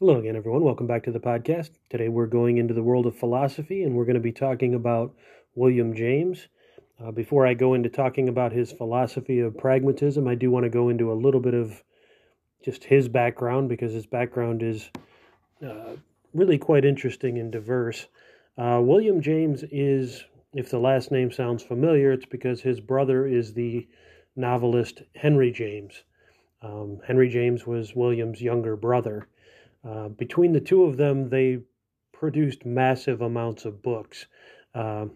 [0.00, 0.64] Hello again, everyone.
[0.64, 1.70] Welcome back to the podcast.
[1.88, 5.14] Today we're going into the world of philosophy and we're going to be talking about
[5.54, 6.48] William James.
[7.00, 10.68] Uh, before I go into talking about his philosophy of pragmatism, I do want to
[10.68, 11.80] go into a little bit of
[12.64, 14.90] just his background because his background is
[15.64, 15.92] uh,
[16.32, 18.08] really quite interesting and diverse.
[18.58, 20.24] Uh, William James is,
[20.54, 23.86] if the last name sounds familiar, it's because his brother is the
[24.34, 26.02] novelist Henry James.
[26.62, 29.28] Um, Henry James was William's younger brother.
[29.86, 31.58] Uh, between the two of them, they
[32.12, 34.26] produced massive amounts of books.
[34.74, 35.06] Uh,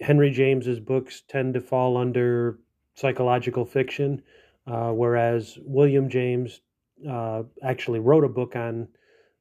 [0.00, 2.58] Henry James's books tend to fall under
[2.94, 4.22] psychological fiction,
[4.66, 6.60] uh, whereas William James
[7.08, 8.88] uh, actually wrote a book on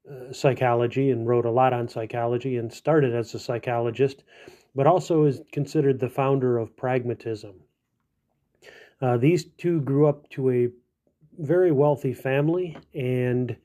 [0.09, 4.23] uh, psychology and wrote a lot on psychology and started as a psychologist,
[4.75, 7.55] but also is considered the founder of pragmatism.
[9.19, 10.67] these two grew up to a
[11.39, 13.55] very wealthy family and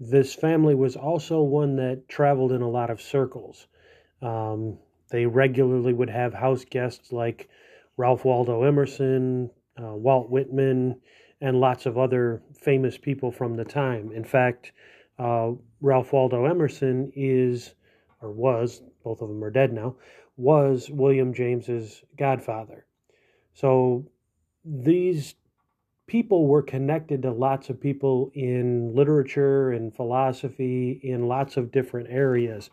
[0.00, 3.66] this family was also one that traveled in a lot of circles.
[4.22, 4.78] Um,
[5.10, 7.48] they regularly would have house guests like
[7.98, 11.00] Ralph Waldo Emerson, uh, Walt Whitman,
[11.42, 14.10] and lots of other famous people from the time.
[14.12, 14.72] In fact,
[15.18, 17.74] uh, Ralph Waldo Emerson is,
[18.22, 19.96] or was, both of them are dead now,
[20.38, 22.86] was William James's godfather.
[23.52, 24.06] So
[24.64, 25.34] these
[26.10, 32.08] people were connected to lots of people in literature and philosophy in lots of different
[32.10, 32.68] areas.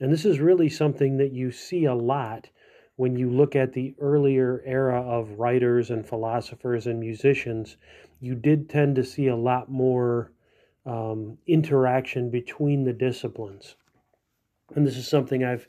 [0.00, 2.48] And this is really something that you see a lot
[2.96, 7.76] when you look at the earlier era of writers and philosophers and musicians.
[8.20, 10.32] You did tend to see a lot more
[10.86, 13.76] um, interaction between the disciplines.
[14.74, 15.68] And this is something I've,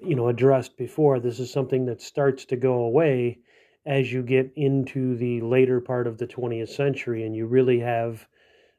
[0.00, 1.18] you know, addressed before.
[1.18, 3.40] This is something that starts to go away
[3.86, 8.26] as you get into the later part of the 20th century and you really have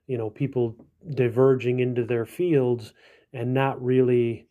[0.08, 0.76] you know people
[1.16, 2.94] diverging into their fields
[3.34, 4.48] and not really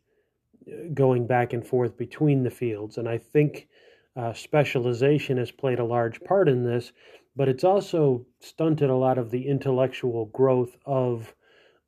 [0.66, 2.98] uh, going back and forth between the fields.
[2.98, 3.68] And i think
[4.16, 6.92] uh, specialization has played a large part in this
[7.36, 11.34] but it's also stunted a lot of the intellectual growth of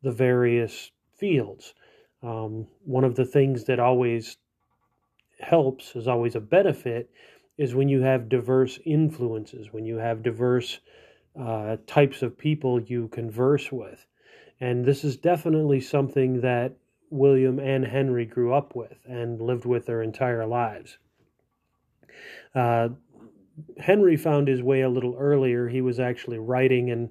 [0.03, 1.75] the various fields.
[2.22, 4.37] Um, one of the things that always
[5.41, 7.11] helps is always a benefit
[7.59, 10.81] is when you have diverse influences, when you have diverse
[11.39, 14.07] uh, types of people you converse with.
[14.61, 16.75] And this is definitely something that
[17.11, 20.99] William and Henry grew up with and lived with their entire lives.
[22.55, 22.91] Uh,
[23.79, 25.69] Henry found his way a little earlier.
[25.69, 27.11] He was actually writing and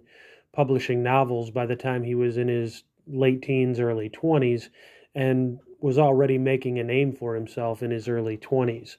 [0.54, 4.70] publishing novels by the time he was in his late teens, early 20s,
[5.16, 8.98] and was already making a name for himself in his early 20s.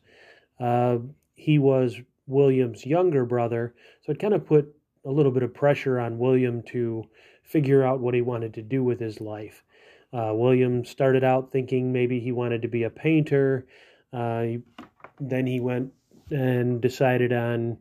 [0.59, 0.99] Uh,
[1.35, 5.99] he was William's younger brother, so it kind of put a little bit of pressure
[5.99, 7.05] on William to
[7.43, 9.63] figure out what he wanted to do with his life.
[10.13, 13.67] Uh, William started out thinking maybe he wanted to be a painter.
[14.13, 14.59] Uh, he,
[15.21, 15.93] then he went
[16.31, 17.79] and decided on,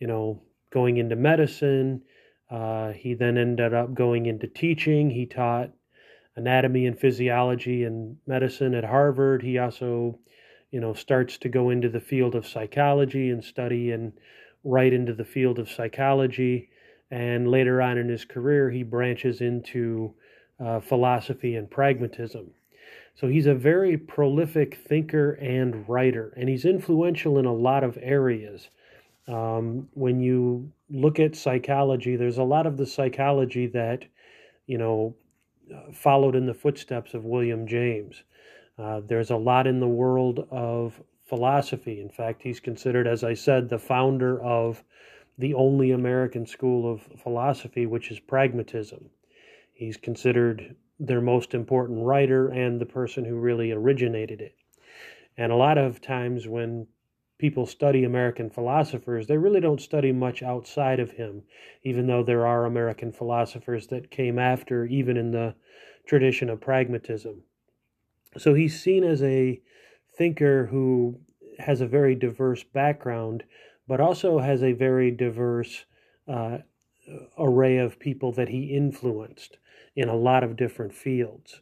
[0.00, 0.40] you know,
[0.70, 2.02] going into medicine.
[2.50, 5.10] Uh, he then ended up going into teaching.
[5.10, 5.70] He taught
[6.34, 9.42] anatomy and physiology and medicine at Harvard.
[9.42, 10.18] He also
[10.76, 14.12] you know, starts to go into the field of psychology and study and
[14.62, 16.68] right into the field of psychology.
[17.10, 20.12] And later on in his career, he branches into
[20.62, 22.50] uh, philosophy and pragmatism.
[23.14, 27.96] So he's a very prolific thinker and writer, and he's influential in a lot of
[28.02, 28.68] areas.
[29.26, 34.04] Um, when you look at psychology, there's a lot of the psychology that,
[34.66, 35.16] you know,
[35.74, 38.24] uh, followed in the footsteps of William James.
[38.78, 42.00] Uh, there's a lot in the world of philosophy.
[42.00, 44.84] In fact, he's considered, as I said, the founder of
[45.38, 49.10] the only American school of philosophy, which is pragmatism.
[49.72, 54.56] He's considered their most important writer and the person who really originated it.
[55.36, 56.86] And a lot of times when
[57.38, 61.42] people study American philosophers, they really don't study much outside of him,
[61.82, 65.54] even though there are American philosophers that came after, even in the
[66.06, 67.42] tradition of pragmatism.
[68.38, 69.60] So he's seen as a
[70.16, 71.18] thinker who
[71.58, 73.44] has a very diverse background,
[73.88, 75.84] but also has a very diverse
[76.28, 76.58] uh,
[77.38, 79.58] array of people that he influenced
[79.94, 81.60] in a lot of different fields.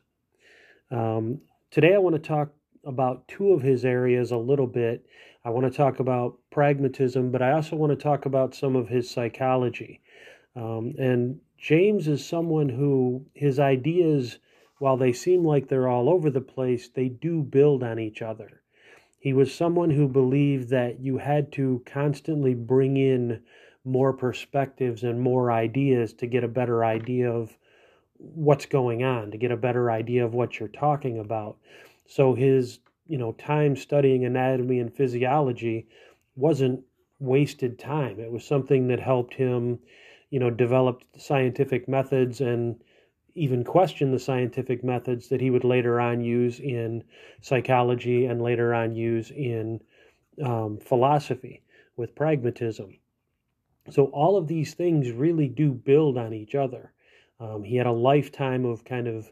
[0.91, 1.41] Um,
[1.71, 2.50] today, I want to talk
[2.85, 5.06] about two of his areas a little bit.
[5.44, 8.88] I want to talk about pragmatism, but I also want to talk about some of
[8.88, 10.00] his psychology.
[10.56, 14.38] Um, and James is someone who his ideas
[14.84, 18.60] while they seem like they're all over the place, they do build on each other.
[19.19, 23.40] He was someone who believed that you had to constantly bring in
[23.86, 27.56] more perspectives and more ideas to get a better idea of
[28.19, 31.56] what's going on, to get a better idea of what you're talking about.
[32.06, 35.87] So his, you know, time studying anatomy and physiology
[36.37, 36.84] wasn't
[37.19, 38.20] wasted time.
[38.20, 39.78] It was something that helped him,
[40.28, 42.76] you know, develop scientific methods and
[43.34, 47.02] even question the scientific methods that he would later on use in
[47.40, 49.81] psychology and later on use in
[50.44, 51.62] um, philosophy
[51.96, 52.98] with pragmatism.
[53.90, 56.92] So all of these things really do build on each other.
[57.40, 59.31] Um, he had a lifetime of kind of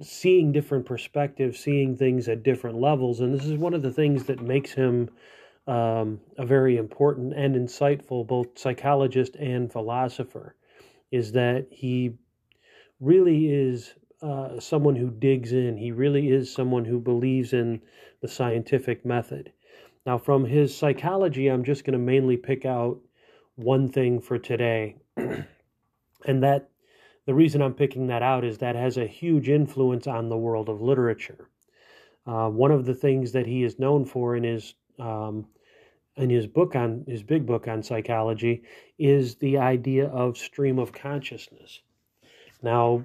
[0.00, 4.24] seeing different perspectives, seeing things at different levels, and this is one of the things
[4.24, 5.08] that makes him
[5.66, 10.54] um, a very important and insightful both psychologist and philosopher.
[11.10, 12.14] Is that he
[13.02, 15.76] really is uh, someone who digs in.
[15.76, 17.82] He really is someone who believes in
[18.20, 19.52] the scientific method.
[20.06, 23.00] Now, from his psychology, I'm just going to mainly pick out
[23.56, 24.96] one thing for today.
[25.16, 26.70] and that
[27.26, 30.68] the reason I'm picking that out is that has a huge influence on the world
[30.68, 31.48] of literature.
[32.24, 35.46] Uh, one of the things that he is known for in his um,
[36.16, 38.62] in his book on his big book on psychology
[38.98, 41.80] is the idea of stream of consciousness.
[42.62, 43.04] Now,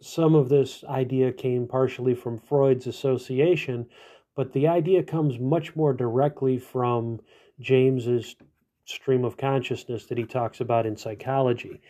[0.00, 3.86] some of this idea came partially from Freud's association,
[4.34, 7.20] but the idea comes much more directly from
[7.60, 8.34] James's
[8.84, 11.80] stream of consciousness that he talks about in psychology.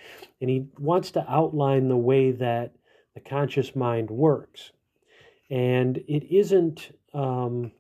[0.41, 2.75] And he wants to outline the way that
[3.15, 4.73] the conscious mind works.
[5.51, 7.73] And it isn't um,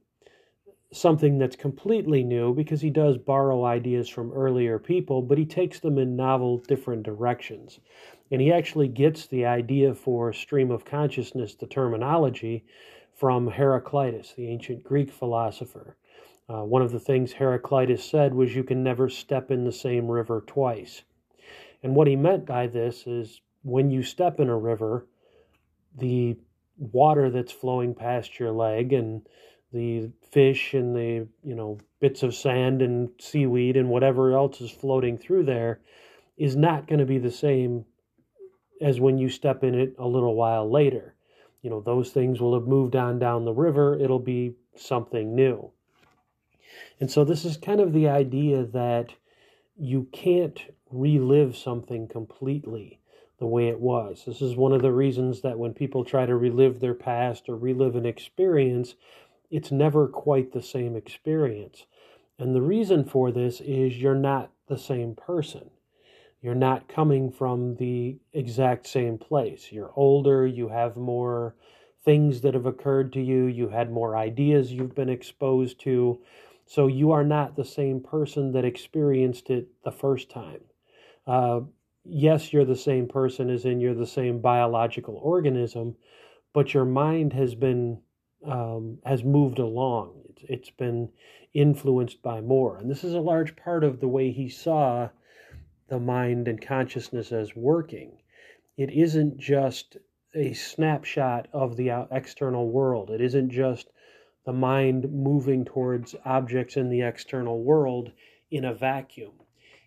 [0.92, 5.80] something that's completely new because he does borrow ideas from earlier people, but he takes
[5.80, 7.80] them in novel, different directions.
[8.32, 12.64] And he actually gets the idea for stream of consciousness, the terminology,
[13.14, 15.96] from Heraclitus, the ancient Greek philosopher.
[16.48, 20.10] Uh, one of the things Heraclitus said was, You can never step in the same
[20.10, 21.02] river twice.
[21.82, 25.06] And what he meant by this is when you step in a river,
[25.98, 26.36] the
[26.78, 29.26] water that's flowing past your leg and
[29.74, 34.70] the fish and the you know bits of sand and seaweed and whatever else is
[34.70, 35.80] floating through there
[36.36, 37.84] is not going to be the same
[38.82, 41.14] as when you step in it a little while later
[41.62, 45.70] you know those things will have moved on down the river it'll be something new
[47.00, 49.14] and so this is kind of the idea that
[49.76, 53.00] you can't relive something completely
[53.38, 54.22] the way it was.
[54.24, 57.56] This is one of the reasons that when people try to relive their past or
[57.56, 58.94] relive an experience,
[59.50, 61.86] it's never quite the same experience.
[62.38, 65.70] And the reason for this is you're not the same person.
[66.42, 69.70] You're not coming from the exact same place.
[69.70, 71.54] You're older, you have more
[72.04, 76.20] things that have occurred to you, you had more ideas you've been exposed to.
[76.66, 80.60] So you are not the same person that experienced it the first time.
[81.28, 81.60] Uh,
[82.04, 85.94] yes, you're the same person as in you're the same biological organism,
[86.52, 87.98] but your mind has been
[88.44, 90.22] um, has moved along.
[90.30, 91.10] It's, it's been
[91.54, 95.10] influenced by more, and this is a large part of the way he saw
[95.92, 98.16] the mind and consciousness as working.
[98.78, 99.98] It isn't just
[100.34, 103.10] a snapshot of the external world.
[103.10, 103.90] It isn't just
[104.46, 108.10] the mind moving towards objects in the external world
[108.50, 109.32] in a vacuum.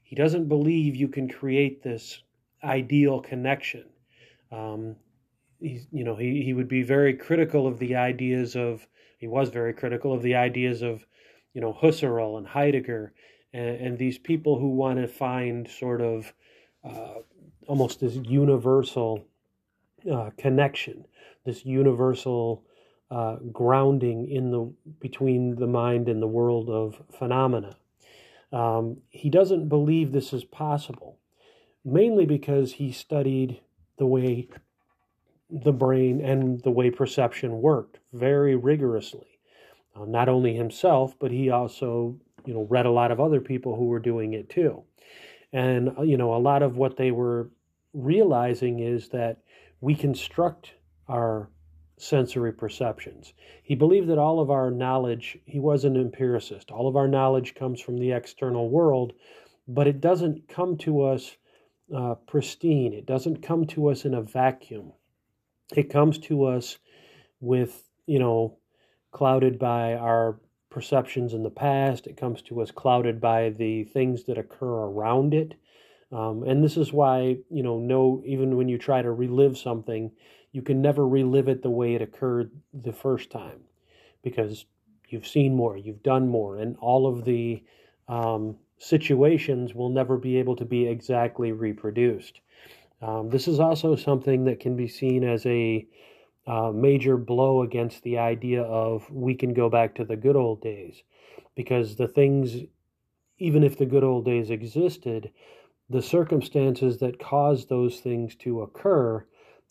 [0.04, 2.22] He doesn't believe you can create this
[2.63, 3.86] ideal connection.
[4.51, 4.98] Um,
[5.60, 8.86] he, you know, he, he would be very critical of the ideas of,
[9.18, 11.03] he was very critical of the ideas of,
[11.56, 13.12] you know, Husserl and Heidegger
[13.55, 16.33] and, and these people who want to find sort of
[16.83, 17.19] uh,
[17.67, 19.25] almost this universal
[20.12, 21.05] uh, connection,
[21.45, 22.63] this universal
[23.09, 27.75] uh, grounding in the between the mind and the world of phenomena.
[28.51, 31.17] Um, he doesn't believe this is possible,
[31.83, 33.62] mainly because he studied
[33.97, 34.50] the way
[35.50, 39.39] the brain and the way perception worked very rigorously.
[39.95, 43.75] Uh, not only himself, but he also, you know, read a lot of other people
[43.75, 44.84] who were doing it too.
[45.54, 47.50] And, uh, you know, a lot of what they were
[47.94, 49.40] realizing is that
[49.82, 50.74] we construct
[51.08, 51.50] our
[51.98, 53.34] sensory perceptions.
[53.64, 57.56] He believed that all of our knowledge, he was an empiricist, all of our knowledge
[57.56, 59.14] comes from the external world,
[59.68, 61.38] but it doesn't come to us
[61.96, 62.94] uh, pristine.
[62.94, 64.94] It doesn't come to us in a vacuum.
[65.75, 66.78] It comes to us
[67.40, 68.58] with, you know,
[69.12, 70.40] clouded by our
[70.75, 72.05] perceptions in the past.
[72.05, 75.53] It comes to us clouded by the things that occur around it.
[76.12, 80.12] Um, and this is why, you know, no, even when you try to relive something,
[80.51, 83.62] you can never relive it the way it occurred the first time
[84.22, 84.65] because
[85.08, 87.63] you've seen more, you've done more, and all of the
[88.10, 92.41] um, situations will never be able to be exactly reproduced.
[93.01, 95.88] Um, this is also something that can be seen as a
[96.48, 100.62] uh, major blow against the idea of we can go back to the good old
[100.62, 101.02] days
[101.56, 102.58] because the things,
[103.40, 105.32] even if the good old days existed,
[105.90, 109.25] the circumstances that caused those things to occur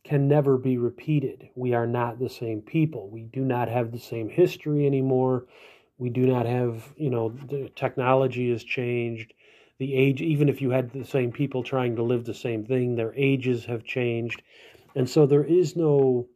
[0.04, 1.48] can never be repeated.
[1.54, 3.08] We are not the same people.
[3.08, 5.46] We do not have the same history anymore.
[5.98, 9.32] We do not have, you know, the technology has changed.
[9.78, 12.94] The age, even if you had the same people trying to live the same thing,
[12.94, 14.42] their ages have changed.
[14.94, 16.28] And so there is no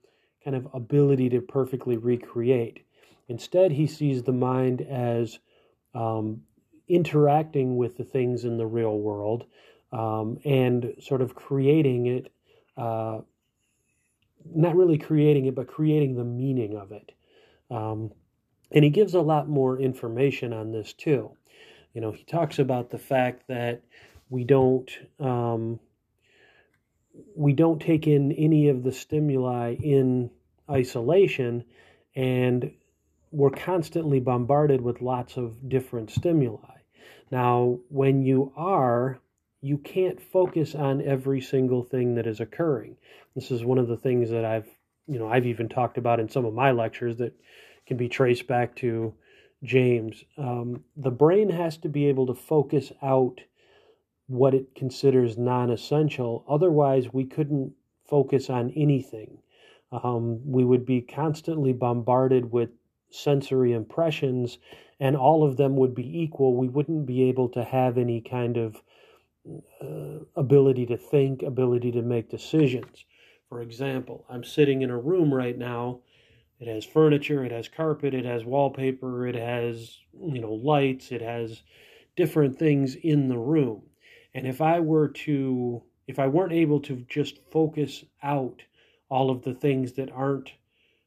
[0.48, 2.80] kind of ability to perfectly recreate.
[3.28, 5.38] Instead, he sees the mind as
[5.94, 6.40] um,
[6.88, 9.44] interacting with the things in the real world
[9.92, 12.32] um, and sort of creating it,
[12.78, 13.18] uh,
[14.54, 17.12] not really creating it, but creating the meaning of it.
[17.70, 18.10] Um,
[18.72, 21.30] and he gives a lot more information on this too.
[21.92, 23.82] You know, he talks about the fact that
[24.30, 24.90] we don't
[25.20, 25.78] um,
[27.34, 30.30] we don't take in any of the stimuli in
[30.70, 31.64] isolation,
[32.14, 32.72] and
[33.30, 36.78] we're constantly bombarded with lots of different stimuli.
[37.30, 39.20] Now, when you are,
[39.60, 42.96] you can't focus on every single thing that is occurring.
[43.34, 44.68] This is one of the things that I've,
[45.06, 47.34] you know, I've even talked about in some of my lectures that
[47.87, 49.14] can be traced back to
[49.62, 50.25] James.
[50.37, 53.40] Um, the brain has to be able to focus out
[54.26, 56.44] what it considers non essential.
[56.48, 57.72] Otherwise, we couldn't
[58.08, 59.38] focus on anything.
[59.90, 62.71] Um, we would be constantly bombarded with
[63.11, 64.59] sensory impressions,
[65.00, 66.57] and all of them would be equal.
[66.57, 68.83] We wouldn't be able to have any kind of
[69.80, 73.04] uh, ability to think, ability to make decisions.
[73.49, 76.00] For example, I'm sitting in a room right now
[76.61, 81.23] it has furniture, it has carpet, it has wallpaper, it has, you know, lights, it
[81.23, 81.62] has
[82.16, 83.83] different things in the room.
[84.35, 88.62] And if I were to, if I weren't able to just focus out
[89.08, 90.52] all of the things that aren't,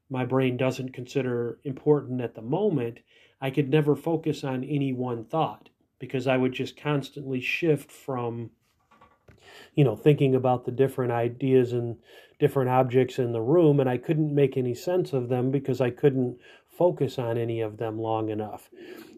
[0.10, 3.00] my brain doesn't consider important at the moment,
[3.40, 8.52] I could never focus on any one thought because I would just constantly shift from
[9.76, 11.98] you know, thinking about the different ideas and
[12.40, 15.90] different objects in the room, and I couldn't make any sense of them because I
[15.90, 18.70] couldn't focus on any of them long enough.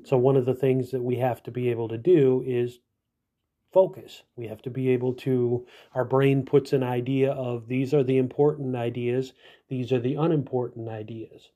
[0.03, 2.79] So, one of the things that we have to be able to do is
[3.73, 4.23] focus.
[4.35, 8.17] We have to be able to, our brain puts an idea of these are the
[8.17, 9.33] important ideas,
[9.67, 11.49] these are the unimportant ideas.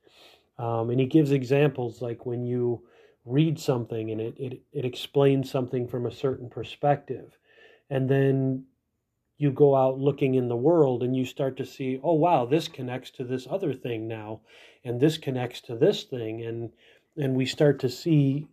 [0.57, 2.81] Um, and he gives examples like when you
[3.25, 7.37] read something and it, it, it explains something from a certain perspective.
[7.89, 8.65] And then
[9.37, 12.67] you go out looking in the world and you start to see, oh wow, this
[12.67, 14.41] connects to this other thing now,
[14.83, 16.71] and this connects to this thing, and
[17.15, 18.47] and we start to see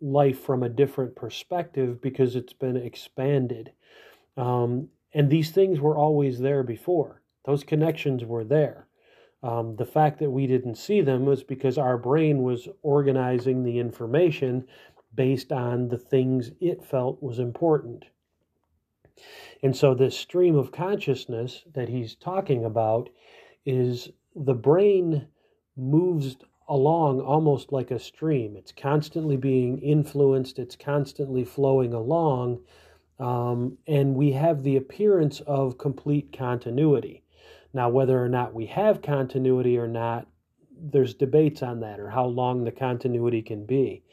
[0.00, 3.72] life from a different perspective because it's been expanded.
[4.36, 8.86] Um, and these things were always there before; those connections were there.
[9.42, 13.78] Um, the fact that we didn't see them was because our brain was organizing the
[13.78, 14.66] information
[15.14, 18.04] based on the things it felt was important.
[19.62, 23.10] And so, this stream of consciousness that he's talking about
[23.66, 25.26] is the brain
[25.76, 26.36] moves
[26.70, 28.56] along almost like a stream.
[28.56, 32.60] It's constantly being influenced, it's constantly flowing along,
[33.18, 37.24] um, and we have the appearance of complete continuity.
[37.74, 40.28] Now, whether or not we have continuity or not,
[40.80, 44.04] there's debates on that or how long the continuity can be.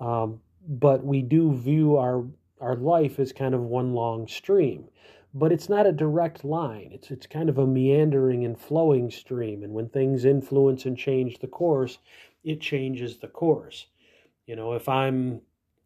[0.00, 2.24] Um, but we do view our
[2.60, 4.88] our life is kind of one long stream
[5.34, 9.62] but it's not a direct line it's it's kind of a meandering and flowing stream
[9.62, 11.98] and when things influence and change the course
[12.44, 13.86] it changes the course
[14.46, 15.40] you know if i'm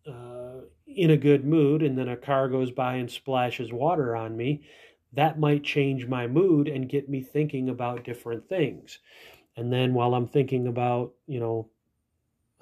[0.07, 4.37] uh, in a good mood and then a car goes by and splashes water on
[4.37, 4.63] me
[5.13, 9.01] that might change my mood and get me thinking about different things
[9.57, 11.69] and then while i'm thinking about you know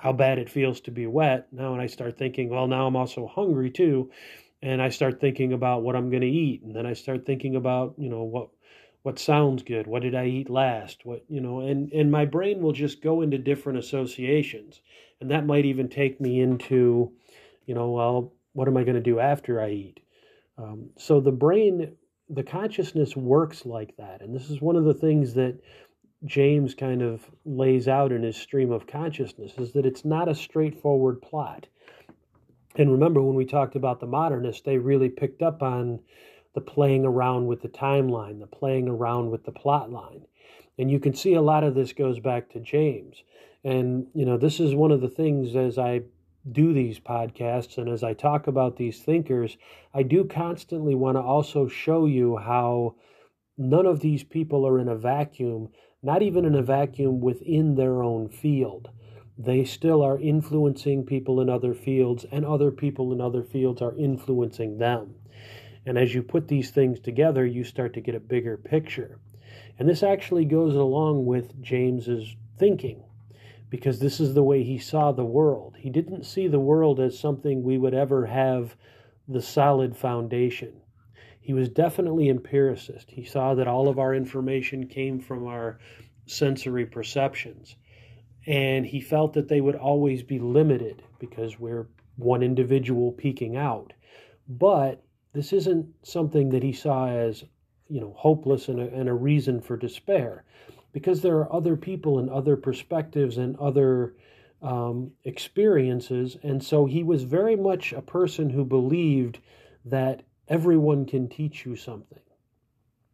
[0.00, 1.46] how bad it feels to be wet.
[1.52, 4.10] Now, when I start thinking, well, now I'm also hungry too,
[4.62, 7.56] and I start thinking about what I'm going to eat, and then I start thinking
[7.56, 8.48] about, you know, what
[9.02, 12.60] what sounds good, what did I eat last, what you know, and and my brain
[12.60, 14.80] will just go into different associations,
[15.20, 17.12] and that might even take me into,
[17.66, 20.00] you know, well, what am I going to do after I eat?
[20.58, 21.96] Um, so the brain,
[22.28, 25.58] the consciousness works like that, and this is one of the things that
[26.26, 30.34] James kind of lays out in his stream of consciousness is that it's not a
[30.34, 31.66] straightforward plot.
[32.76, 36.00] And remember, when we talked about the modernists, they really picked up on
[36.54, 40.26] the playing around with the timeline, the playing around with the plot line.
[40.78, 43.22] And you can see a lot of this goes back to James.
[43.64, 46.02] And, you know, this is one of the things as I
[46.50, 49.58] do these podcasts and as I talk about these thinkers,
[49.92, 52.94] I do constantly want to also show you how
[53.58, 55.68] none of these people are in a vacuum,
[56.02, 58.88] not even in a vacuum within their own field.
[59.42, 63.97] They still are influencing people in other fields, and other people in other fields are
[63.97, 65.14] influencing them.
[65.87, 69.18] And as you put these things together, you start to get a bigger picture.
[69.78, 73.02] And this actually goes along with James's thinking
[73.70, 75.76] because this is the way he saw the world.
[75.78, 78.76] He didn't see the world as something we would ever have
[79.26, 80.82] the solid foundation.
[81.40, 83.11] He was definitely empiricist.
[83.11, 85.78] He saw that all of our information came from our
[86.26, 87.76] sensory perceptions.
[88.47, 93.92] And he felt that they would always be limited because we're one individual peeking out.
[94.49, 97.44] But this isn't something that he saw as,
[97.88, 100.44] you know, hopeless and a, and a reason for despair
[100.92, 104.14] because there are other people and other perspectives and other
[104.62, 106.37] um, experiences.
[106.42, 109.38] And so he was very much a person who believed
[109.85, 112.18] that everyone can teach you something.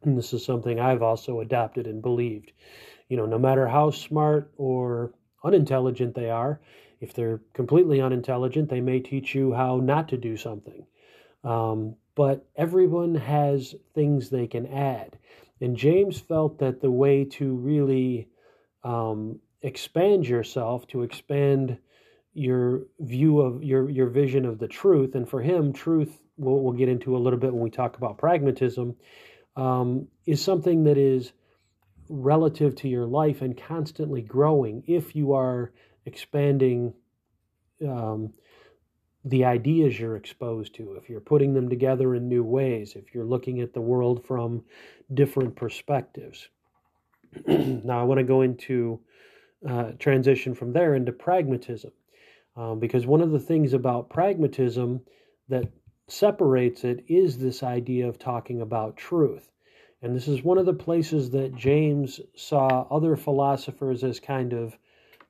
[0.03, 2.53] And this is something I've also adopted and believed.
[3.09, 5.13] You know, no matter how smart or
[5.45, 6.61] unintelligent they are,
[7.01, 10.87] if they're completely unintelligent, they may teach you how not to do something.
[11.45, 15.19] Um, but everyone has things they can add.
[15.61, 18.29] And James felt that the way to really
[18.83, 21.79] um, expand yourself, to expand
[22.33, 26.75] your view of your your vision of the truth, and for him, truth we'll, we'll
[26.75, 28.95] get into a little bit when we talk about pragmatism,
[29.57, 31.33] um, is something that is
[32.09, 35.73] relative to your life and constantly growing if you are
[36.05, 36.95] expanding
[37.87, 38.33] um,
[39.25, 43.25] the ideas you're exposed to, if you're putting them together in new ways, if you're
[43.25, 44.63] looking at the world from
[45.13, 46.49] different perspectives.
[47.47, 49.01] now, I want to go into
[49.69, 51.91] uh, transition from there into pragmatism,
[52.57, 55.01] um, because one of the things about pragmatism
[55.49, 55.69] that
[56.09, 59.51] separates it is this idea of talking about truth.
[60.07, 64.79] And this is one of the places that James saw other philosophers as kind of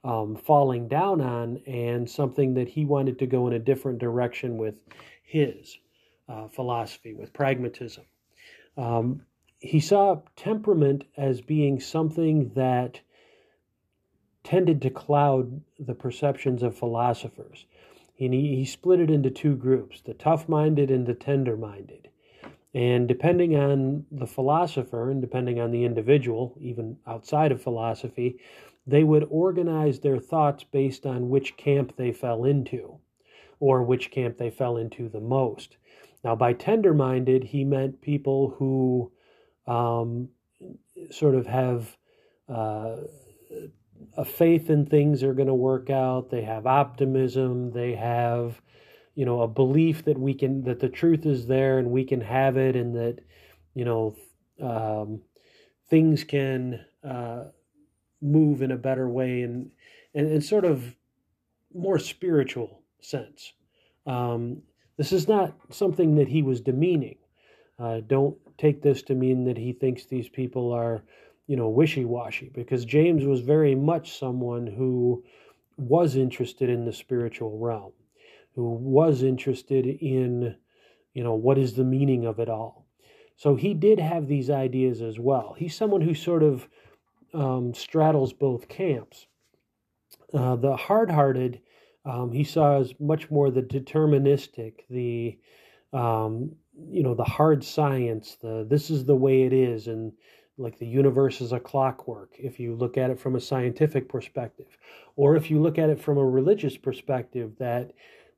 [0.05, 4.59] um, falling down on and something that he wanted to go in a different direction
[4.59, 4.75] with
[5.23, 5.79] his
[6.29, 8.05] uh, philosophy, with pragmatism.
[8.77, 9.23] Um,
[9.61, 13.01] he saw temperament as being something that
[14.45, 17.65] tended to cloud the perceptions of philosophers.
[18.21, 22.11] And he, he split it into two groups the tough minded and the tender minded.
[22.75, 28.39] And depending on the philosopher and depending on the individual, even outside of philosophy,
[28.87, 32.99] they would organize their thoughts based on which camp they fell into
[33.59, 35.77] or which camp they fell into the most.
[36.23, 39.13] Now, by tender minded, he meant people who
[39.67, 40.29] um,
[41.11, 41.97] sort of have
[42.49, 42.97] uh,
[44.17, 46.31] a faith in things are going to work out.
[46.31, 47.73] They have optimism.
[47.73, 48.61] They have,
[49.17, 52.21] you know, a belief that we can, that the truth is there and we can
[52.21, 53.19] have it and that,
[53.75, 54.15] you know,
[54.63, 55.21] um,
[55.91, 57.45] things can, uh,
[58.23, 59.71] move in a better way and
[60.15, 60.97] and, and sort of
[61.75, 63.53] more spiritual sense.
[64.07, 64.63] Um,
[64.97, 67.19] this is not something that he was demeaning.
[67.79, 71.03] Uh, don't take this to mean that he thinks these people are,
[71.47, 75.23] you know, wishy-washy, because James was very much someone who
[75.77, 77.93] was interested in the spiritual realm,
[78.57, 80.57] who was interested in,
[81.15, 82.87] you know, what is the meaning of it all.
[83.37, 85.55] So he did have these ideas as well.
[85.59, 86.67] He's someone who sort of
[87.35, 89.27] um, straddles both camps.
[90.33, 91.61] Uh, the hard hearted,
[92.07, 95.39] um, he saw as much more the deterministic, the
[95.93, 96.53] um,
[96.91, 100.13] you know the hard science, the this is the way it is, and
[100.59, 102.33] like the universe is a clockwork.
[102.39, 104.79] If you look at it from a scientific perspective,
[105.15, 107.93] or if you look at it from a religious perspective, that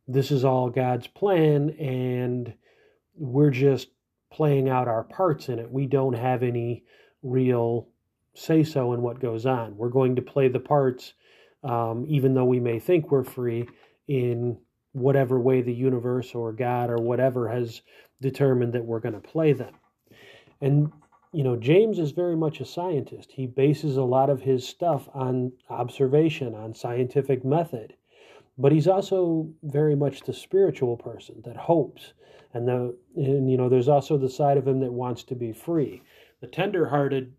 [0.08, 2.54] this is all God's plan, and
[3.14, 3.88] we're just
[4.32, 5.70] playing out our parts in it.
[5.70, 6.84] We don't have any
[7.22, 7.88] real
[8.34, 9.76] say so in what goes on.
[9.76, 11.12] We're going to play the parts,
[11.62, 13.68] um, even though we may think we're free,
[14.06, 14.58] in
[14.92, 17.82] whatever way the universe or God or whatever has
[18.22, 19.74] determined that we're going to play them.
[20.60, 20.90] And,
[21.32, 23.30] you know, James is very much a scientist.
[23.32, 27.94] He bases a lot of his stuff on observation, on scientific method.
[28.58, 32.12] But he's also very much the spiritual person that hopes.
[32.52, 35.52] And the and you know, there's also the side of him that wants to be
[35.52, 36.02] free.
[36.40, 37.32] The tender-hearted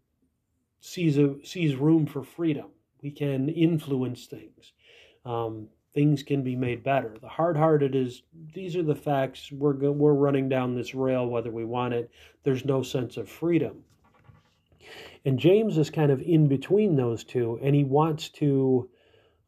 [0.80, 2.68] sees a sees room for freedom.
[3.02, 4.72] We can influence things.
[5.26, 7.18] Um, things can be made better.
[7.20, 9.52] The hard-hearted is these are the facts.
[9.52, 12.12] We're we're running down this rail whether we want it.
[12.44, 13.84] There's no sense of freedom.
[15.26, 18.90] And James is kind of in between those two, and he wants to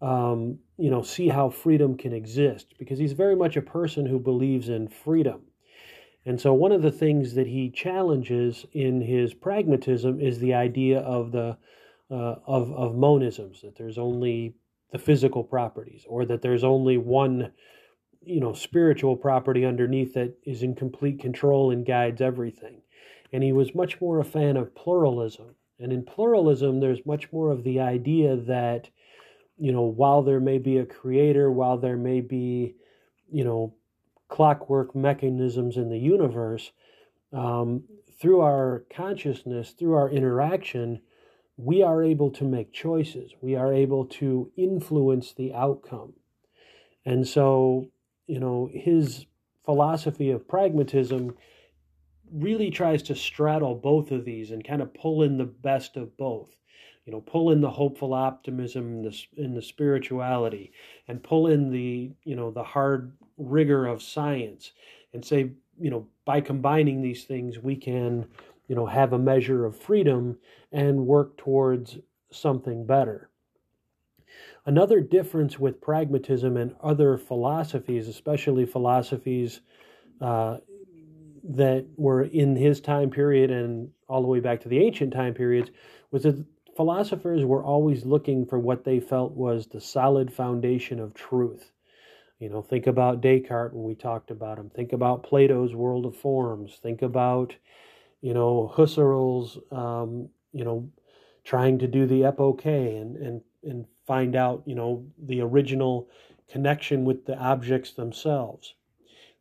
[0.02, 4.20] um, you know, see how freedom can exist because he's very much a person who
[4.20, 5.42] believes in freedom.
[6.26, 11.00] And so, one of the things that he challenges in his pragmatism is the idea
[11.00, 11.58] of the
[12.10, 14.56] uh, of of monisms that there's only
[14.92, 17.52] the physical properties, or that there's only one,
[18.22, 22.82] you know, spiritual property underneath that is in complete control and guides everything.
[23.34, 25.56] And he was much more a fan of pluralism.
[25.80, 28.90] And in pluralism, there's much more of the idea that,
[29.62, 32.74] you know, while there may be a creator, while there may be,
[33.32, 33.76] you know,
[34.28, 36.72] clockwork mechanisms in the universe,
[37.32, 37.84] um,
[38.20, 41.00] through our consciousness, through our interaction,
[41.58, 43.34] we are able to make choices.
[43.40, 46.14] We are able to influence the outcome.
[47.06, 47.86] And so,
[48.26, 49.28] you know, his
[49.64, 51.36] philosophy of pragmatism
[52.34, 56.18] really tries to straddle both of these and kind of pull in the best of
[56.18, 56.50] both.
[57.06, 60.72] You know, pull in the hopeful optimism in the, in the spirituality
[61.08, 64.74] and pull in the, you know, the hard rigor of science
[65.14, 68.26] and say, you know, by combining these things, we can,
[68.68, 70.38] you know, have a measure of freedom
[70.72, 71.98] and work towards
[72.32, 73.30] something better.
[74.66, 79.62] Another difference with pragmatism and other philosophies, especially philosophies
[80.22, 80.58] uh,
[81.44, 85.34] that were in his time period and all the way back to the ancient time
[85.34, 85.72] periods,
[86.12, 91.14] was that philosophers were always looking for what they felt was the solid foundation of
[91.14, 91.72] truth.
[92.40, 94.70] You know, think about Descartes when we talked about him.
[94.70, 96.80] Think about Plato's World of Forms.
[96.82, 97.56] Think about
[98.22, 100.90] you know, Husserl's, um, you know,
[101.44, 106.08] trying to do the epoche and, and, and find out, you know, the original
[106.48, 108.76] connection with the objects themselves.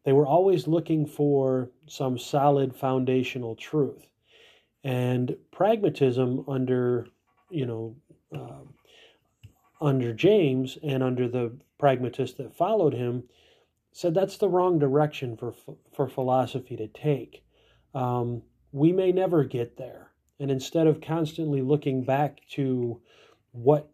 [0.04, 4.06] They were always looking for some solid foundational truth.
[4.82, 7.06] And pragmatism under,
[7.50, 7.96] you know,
[8.34, 8.64] uh,
[9.80, 13.24] under James and under the pragmatists that followed him,
[13.92, 15.54] said that's the wrong direction for
[15.92, 17.44] for philosophy to take.
[17.94, 20.10] Um, we may never get there.
[20.38, 23.00] And instead of constantly looking back to
[23.52, 23.90] what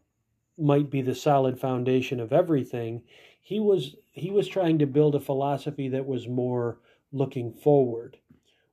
[0.58, 3.02] might be the solid foundation of everything,
[3.40, 6.78] he was he was trying to build a philosophy that was more
[7.12, 8.16] looking forward.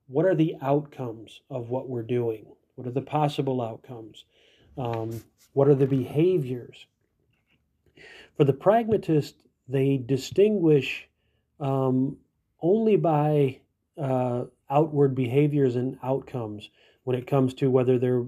[0.08, 2.46] What are the outcomes of what we're doing?
[2.76, 4.26] What are the possible outcomes?
[4.78, 6.86] Um, what are the behaviors?
[8.38, 9.36] For the pragmatist,
[9.68, 11.08] they distinguish
[11.60, 12.18] um,
[12.62, 13.60] only by
[14.02, 16.70] uh, outward behaviors and outcomes
[17.04, 18.26] when it comes to whether they're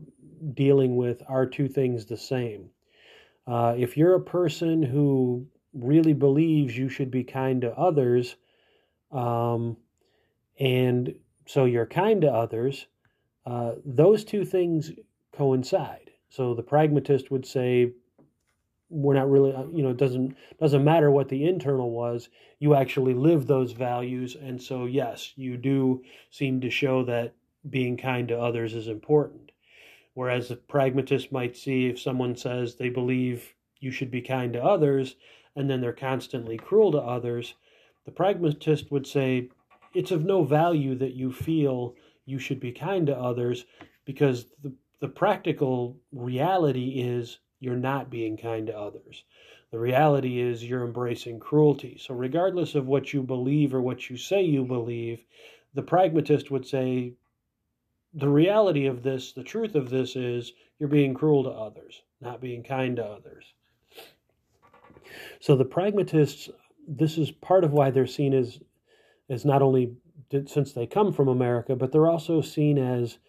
[0.53, 2.69] dealing with are two things the same.
[3.47, 8.35] Uh, if you're a person who really believes you should be kind to others,
[9.11, 9.77] um,
[10.59, 12.87] and so you're kind to others,
[13.45, 14.91] uh, those two things
[15.31, 16.04] coincide.
[16.29, 17.93] So the pragmatist would say
[18.89, 22.29] we're not really uh, you know it doesn't doesn't matter what the internal was.
[22.59, 24.35] You actually live those values.
[24.35, 27.33] And so yes you do seem to show that
[27.69, 29.51] being kind to others is important.
[30.13, 34.63] Whereas the pragmatist might see if someone says they believe you should be kind to
[34.63, 35.15] others
[35.55, 37.55] and then they're constantly cruel to others
[38.05, 39.49] the pragmatist would say
[39.93, 43.65] it's of no value that you feel you should be kind to others
[44.05, 44.73] because the,
[45.05, 49.23] the practical reality is you're not being kind to others.
[49.69, 51.99] The reality is you're embracing cruelty.
[52.01, 55.23] So, regardless of what you believe or what you say you believe,
[55.75, 57.13] the pragmatist would say
[58.15, 62.41] the reality of this, the truth of this is you're being cruel to others, not
[62.41, 63.53] being kind to others.
[65.39, 66.49] So, the pragmatists,
[66.87, 68.59] this is part of why they're seen as,
[69.29, 69.97] as not only
[70.47, 73.19] since they come from America, but they're also seen as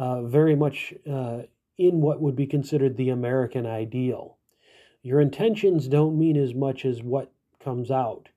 [0.00, 1.40] uh, very much uh,
[1.76, 4.38] in what would be considered the American ideal.
[5.02, 7.30] Your intentions don't mean as much as what
[7.62, 8.30] comes out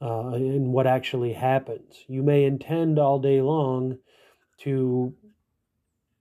[0.00, 2.04] uh, and what actually happens.
[2.06, 3.98] You may intend all day long
[4.58, 5.12] to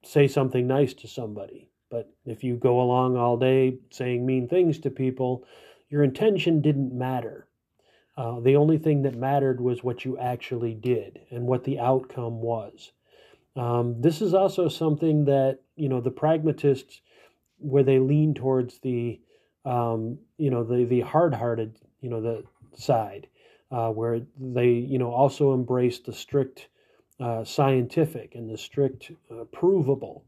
[0.04, 4.80] say something nice to somebody, but if you go along all day saying mean things
[4.80, 5.46] to people,
[5.88, 7.48] your intention didn't matter.
[8.18, 12.42] Uh, the only thing that mattered was what you actually did and what the outcome
[12.42, 12.92] was.
[13.60, 17.02] Um, this is also something that you know the pragmatists,
[17.58, 19.20] where they lean towards the
[19.66, 22.44] um, you know the the hard-hearted you know the
[22.76, 23.28] side,
[23.70, 26.70] uh, where they you know also embrace the strict
[27.20, 30.24] uh, scientific and the strict uh, provable,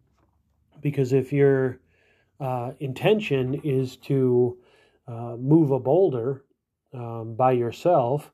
[0.81, 1.79] because if your
[2.41, 4.57] uh, intention is to
[5.07, 6.43] uh, move a boulder
[6.93, 8.33] um, by yourself,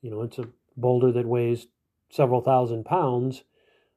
[0.00, 1.68] you know it's a boulder that weighs
[2.10, 3.44] several thousand pounds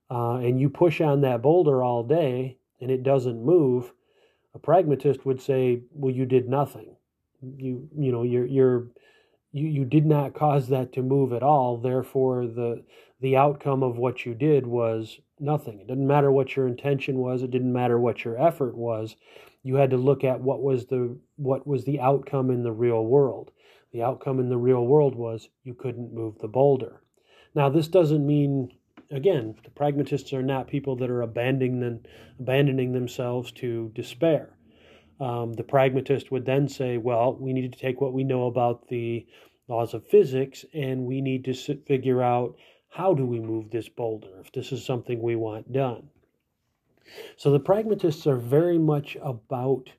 [0.09, 3.91] uh, and you push on that boulder all day and it doesn't move,
[4.53, 6.95] a pragmatist would say, well, you did nothing.
[7.41, 8.87] You you know you're you're
[9.51, 11.77] you, you did not cause that to move at all.
[11.77, 12.83] Therefore the
[13.21, 15.79] the outcome of what you did was nothing.
[15.79, 17.43] It didn't matter what your intention was.
[17.43, 19.15] It didn't matter what your effort was.
[19.63, 23.05] You had to look at what was the what was the outcome in the real
[23.05, 23.51] world.
[23.91, 27.01] The outcome in the real world was you couldn't move the boulder.
[27.53, 28.71] Now this doesn't mean
[29.11, 32.01] again the pragmatists are not people that are abandoning them,
[32.39, 34.55] abandoning themselves to despair
[35.19, 38.87] um, the pragmatist would then say, well, we need to take what we know about
[38.89, 39.25] the
[39.67, 42.55] laws of physics and we need to figure out
[42.89, 46.09] how do we move this boulder if this is something we want done.
[47.37, 49.89] So the pragmatists are very much about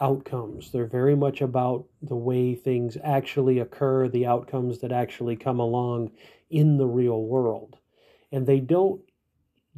[0.00, 0.72] outcomes.
[0.72, 6.10] They're very much about the way things actually occur, the outcomes that actually come along
[6.50, 7.78] in the real world.
[8.32, 9.02] And they don't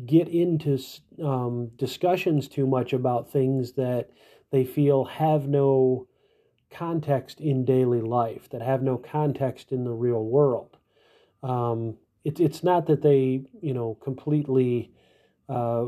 [0.07, 0.79] get into
[1.23, 4.11] um, discussions too much about things that
[4.51, 6.07] they feel have no
[6.71, 10.77] context in daily life, that have no context in the real world.
[11.43, 14.91] Um, it, it's not that they, you know, completely
[15.49, 15.85] uh,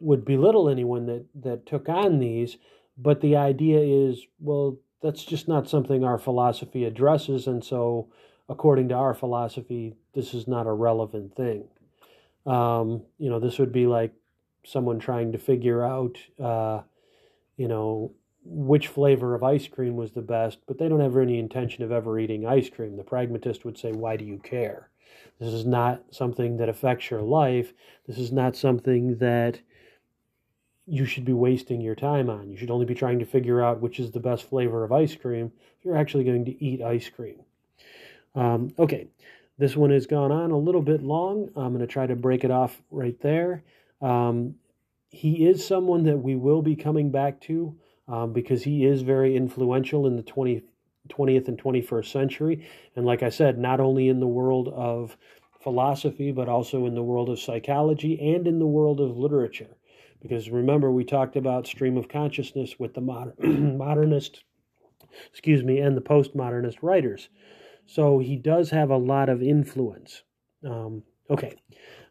[0.00, 2.56] would belittle anyone that, that took on these,
[2.96, 8.08] but the idea is, well, that's just not something our philosophy addresses, and so
[8.48, 11.64] according to our philosophy, this is not a relevant thing.
[12.46, 14.12] Um, you know, this would be like
[14.64, 16.82] someone trying to figure out, uh,
[17.56, 18.12] you know,
[18.44, 21.92] which flavor of ice cream was the best, but they don't have any intention of
[21.92, 22.96] ever eating ice cream.
[22.96, 24.90] The pragmatist would say, Why do you care?
[25.40, 27.72] This is not something that affects your life.
[28.06, 29.60] This is not something that
[30.86, 32.50] you should be wasting your time on.
[32.50, 35.14] You should only be trying to figure out which is the best flavor of ice
[35.14, 37.36] cream if you're actually going to eat ice cream.
[38.34, 39.08] Um, okay,
[39.58, 41.50] this one has gone on a little bit long.
[41.56, 43.62] I'm going to try to break it off right there.
[44.00, 44.56] Um,
[45.10, 47.76] he is someone that we will be coming back to
[48.08, 50.62] um, because he is very influential in the 20,
[51.08, 52.66] 20th and 21st century.
[52.96, 55.16] And like I said, not only in the world of
[55.62, 59.76] philosophy, but also in the world of psychology and in the world of literature.
[60.20, 64.42] Because remember, we talked about stream of consciousness with the modern, modernist,
[65.30, 67.28] excuse me, and the postmodernist writers.
[67.86, 70.22] So he does have a lot of influence.
[70.64, 71.54] Um, okay.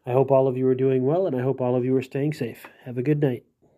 [0.06, 2.02] I hope all of you are doing well, and I hope all of you are
[2.02, 2.66] staying safe.
[2.84, 3.44] Have a good night.